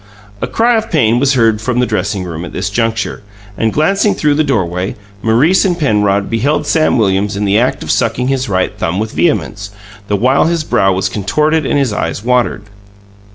A 0.41 0.47
cry 0.47 0.77
of 0.77 0.89
pain 0.89 1.19
was 1.19 1.35
heard 1.35 1.61
from 1.61 1.77
the 1.79 1.85
dressing 1.85 2.23
room 2.23 2.43
at 2.43 2.53
this 2.53 2.71
juncture, 2.71 3.21
and, 3.55 3.71
glancing 3.71 4.15
through 4.15 4.33
the 4.33 4.43
doorway, 4.43 4.95
Maurice 5.21 5.63
and 5.63 5.77
Penrod 5.77 6.27
beheld 6.27 6.65
Sam 6.65 6.97
Williams 6.97 7.37
in 7.37 7.45
the 7.45 7.59
act 7.59 7.83
of 7.83 7.91
sucking 7.91 8.27
his 8.27 8.49
right 8.49 8.75
thumb 8.75 8.97
with 8.97 9.11
vehemence, 9.11 9.69
the 10.07 10.15
while 10.15 10.45
his 10.45 10.63
brow 10.63 10.91
was 10.91 11.07
contorted 11.07 11.67
and 11.67 11.77
his 11.77 11.93
eyes 11.93 12.23
watered. 12.23 12.63